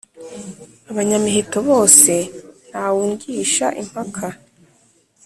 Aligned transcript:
abanyamiheto 0.91 1.57
bose 1.69 2.13
ntawe 2.69 2.97
ungisha 3.07 3.67
impaka 3.81 4.27